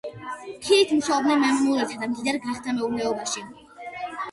[0.67, 3.47] ქირით მუშაობდნენ მემამულეთა და მდიდარ გლეხთა მეურნეობაში.